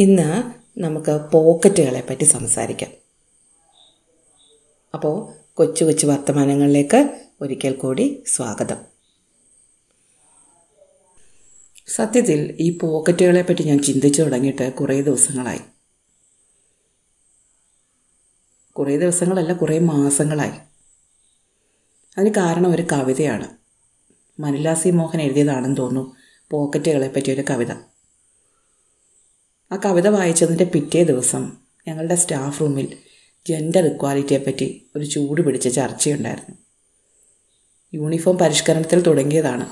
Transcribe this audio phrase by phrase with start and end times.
[0.00, 2.90] ഇന്ന് നമുക്ക് പോക്കറ്റുകളെ പറ്റി സംസാരിക്കാം.
[4.94, 8.76] അപ്പോൾ കൊച്ചു കൊച്ചു വർത്തമാനങ്ങളിലേക്ക് ഒരിക്കൽ കൂടി സ്വാഗതം.
[11.86, 15.60] സത്യത്തിൽ ഈ പോക്കറ്റുകളെ പറ്റി ഞാൻ ചിന്തിച്ചു തുടങ്ങിയിട്ട് കുറേ ദിവസങ്ങളായി.
[18.72, 20.58] കുറേ ദിവസങ്ങളല്ല കുറേ മാസങ്ങളായി.
[22.18, 23.56] അതിന് കാരണം ഒരു കവിതയാണ്.
[24.40, 26.16] മനില സി മോഹൻ എഴുതിയതാണെന്ന് തോന്നുന്നു
[26.50, 27.99] പോക്കറ്റുകളെ പറ്റിയൊരു കവിത.
[29.72, 31.52] ആ കവിത വായിച്ചതിന്റെ പിറ്റേ ദിവസം
[31.88, 32.96] ഞങ്ങളുടെ സ്റ്റാഫ് റൂമിൽ
[33.46, 36.56] ജെൻഡർ ഇക്വാലിറ്റിയെ പറ്റി ഒരു ചൂട് പിടിച്ച ചർച്ചയുണ്ടായിരുന്നു.
[37.94, 39.66] യൂണിഫോം പരിഷ്കരണത്തിൽ തുടങ്ങിയതാണ്.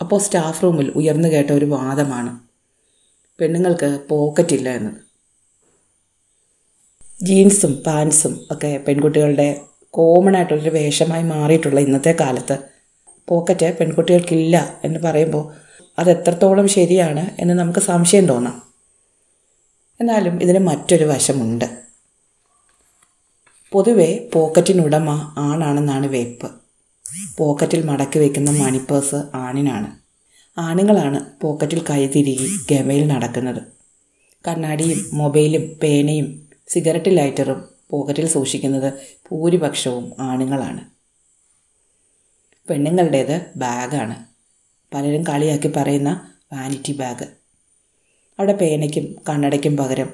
[0.00, 2.38] അപ്പോൾ സ്റ്റാഫ് റൂമിൽ ഉയർന്നു കേട്ട ഒരു വാദമാണ്
[3.40, 5.00] പെണ്ണുങ്ങൾക്ക് പോക്കറ്റില്ല എന്നത്.
[7.22, 12.58] ജീൻസും പാൻസും ഒക്കെ പെൺകുട്ടികളുടെ കോമൺ ആയിട്ടുള്ളൊരു വേഷമായി മാറിയിട്ടുള്ള ഇന്നത്തെ കാലത്ത്
[13.28, 15.67] പോക്കറ്റ് പെൺകുട്ടികൾക്കില്ല എന്ന് പറയുമ്പോൾ
[15.98, 18.62] അത് എത്രത്തോളം ശരിയാണ് എന്ന് നമുക്ക് സംശയം തോന്നാം.
[20.00, 21.82] എന്നാലും ഇതിന് മറ്റൊരു വശമുണ്ട്.
[23.72, 26.50] പൊതുവെ പോക്കറ്റിനുടമ ആണാണെന്നാണ് വെയ്പ്പ്.
[27.38, 29.96] പോക്കറ്റിൽ മടക്കി വയ്ക്കുന്ന മണിപ്പേഴ്സ് ആണിനാണ്.
[30.58, 33.62] ആണുങ്ങളാണ് പോക്കറ്റിൽ കൈതിരികി ഗമയിൽ നടക്കുന്നത്.
[34.48, 38.92] കണ്ണാടിയും മൊബൈലും പേനയും സിഗരറ്റ് ലൈറ്ററും പോക്കറ്റിൽ സൂക്ഷിക്കുന്നത്
[39.30, 40.80] ഭൂരിപക്ഷവും ആണുങ്ങളാണ്.
[42.70, 44.37] പെണ്ണുങ്ങളുടേത് ബാഗാണ്.
[44.94, 47.26] പലരും കളിയാക്കി പറയുന്ന വാനിറ്റി ബാഗ്
[48.38, 50.12] അവിടെ പേനയ്ക്കും കണ്ണടയ്ക്കും പകരം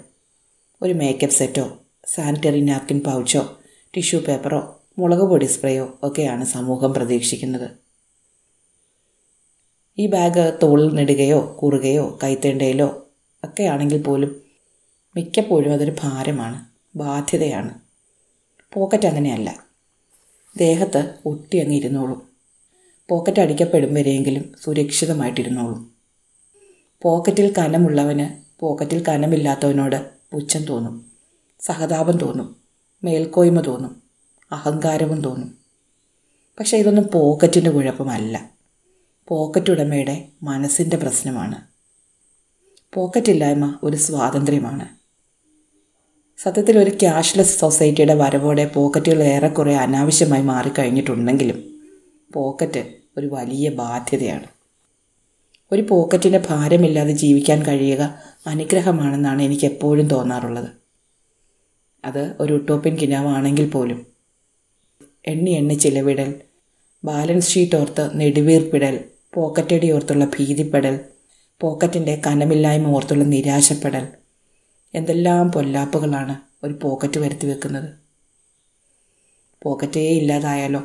[0.82, 3.58] ഒരു മേക്കപ്പ് സെറ്റോ സാനിറ്ററി നാപ്കിൻ പൗച്ചോ
[3.94, 7.70] ടിഷ്യൂ പേപ്പറോ മുളക് പൊടി സ്പ്രേയോ ഒക്കെയാണ് സമൂഹം പ്രതീക്ഷിക്കുന്നത്.
[9.98, 13.08] ഈ ബാഗ് തോളിൽ നെടുകയോ കുറുകയോ കൈത്തേണ്ടയിലോ
[13.44, 14.42] ഒക്കെ ആണെങ്കിൽ പോലും
[15.16, 16.64] മിക്കപ്പോഴും അതൊരു ഭാരമാണ്
[16.98, 17.74] ബാധ്യതയാണ്.
[18.72, 19.64] പോക്കറ്റ് അങ്ങനെയല്ല.
[20.56, 22.33] ദേഹത്ത് ഒട്ടി ഇരുന്നോളും.
[23.08, 25.94] പോക്കറ്റ് അടിക്കപ്പെടും വരെയെങ്കിലും സുരക്ഷിതമായിട്ടിരുന്നോളും.
[27.02, 31.12] പോക്കറ്റിൽ കനമുള്ളവന് പോക്കറ്റിൽ കനമില്ലാത്തവനോട് പുച്ഛം തോന്നും.
[31.60, 32.56] സഹതാപം തോന്നും.
[33.04, 34.02] മേൽക്കോയ്മ തോന്നും.
[34.52, 35.58] അഹങ്കാരവും തോന്നും.
[36.58, 38.50] പക്ഷേ ഇതൊന്നും പോക്കറ്റിന്റെ കുഴപ്പമല്ല.
[39.28, 41.54] പോക്കറ്റ് ഉടമയുടെ മനസ്സിന്റെ പ്രശ്നമാണ്.
[42.94, 44.88] പോക്കറ്റില്ലായ്മ ഒരു സ്വാതന്ത്ര്യമാണ്.
[46.40, 51.74] സത്യത്തിൽ ഒരു ക്യാഷ്ലെസ് സൊസൈറ്റിയുടെ വരവോടെ പോക്കറ്റുകൾ ഏറെക്കുറെ അനാവശ്യമായി മാറിക്കഴിഞ്ഞിട്ടുണ്ടെങ്കിലും
[52.32, 54.46] പോക്കറ്റ് ഒരു വലിയ ബാധ്യതയാണ്.
[55.72, 60.68] ഒരു പോക്കറ്റിന്റെ ഭാരമില്ലാതെ ജീവിക്കാൻ കഴിയുക അനുഗ്രഹമാണെന്നാണ് എനിക്ക് എപ്പോഴും തോന്നാറുള്ളത്.
[62.04, 64.06] അത് ഒരു ഉട്ടോപ്യൻ കിനാവാണെങ്കിൽ പോലും.
[65.26, 66.34] എണ്ണി എണ്ണി ചിലവിടൽ
[67.04, 69.04] ബാലൻസ് ഷീറ്റ് ഓർത്ത് നെടുവീർപ്പിടൽ
[69.34, 71.00] പോക്കറ്റടി ഓർത്തുള്ള ഭീതിപ്പെടൽ
[71.60, 74.08] പോക്കറ്റിന്റെ കനമില്ലായ്മ ഓർത്തുള്ള നിരാശപ്പെടൽ
[74.94, 77.90] എന്തെല്ലാം പൊല്ലാപ്പുകളാണ് ഒരു പോക്കറ്റ് വരുത്തി വെക്കുന്നത്.
[79.62, 80.82] പോക്കറ്റേ ഇല്ലാതായാലോ?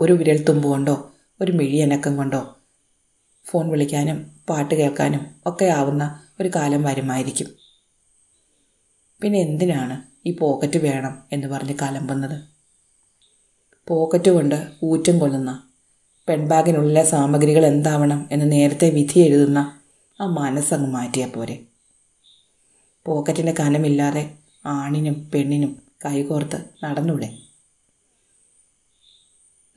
[0.00, 0.68] ഒരു വിരൽ തുമ്പ്
[1.44, 2.56] ഒരു മിഴിയനക്കം കൊണ്ടോ?
[3.44, 7.46] ഫോൺ വിളിക്കാനും പാട്ട് കേൾക്കാനും ഒക്കെ ആവുന്ന ഒരു കാലം വരുമായിരിക്കും.
[9.22, 12.42] പിന്നെ എന്തിനാണ് ഈ പോക്കറ്റ് വേണം എന്ന് പറഞ്ഞ് കലമ്പുന്നത്?
[13.88, 15.62] പോക്കറ്റ് കൊണ്ട് ഊറ്റം കൊള്ളുന്ന
[16.28, 19.80] പെൺബാഗിനുള്ളിലെ സാമഗ്രികൾ എന്താവണം എന്ന് നേരത്തെ വിധി എഴുതുന്ന
[20.20, 21.66] ആ മനസ്സങ്ങ് മാറ്റിയാൽ പോരെ.
[23.06, 27.38] പോക്കറ്റിന്റെ കനമില്ലാതെ ആണിനും പെണ്ണിനും കൈകോർത്ത് നടന്നൂടെ?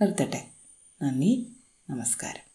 [0.02, 0.48] നിർത്തട്ടെ.
[1.02, 1.57] നന്ദി.
[1.90, 2.47] നമസ്കാരം.